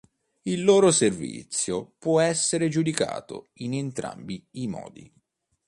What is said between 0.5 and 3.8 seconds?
loro servizio può essere giudicato in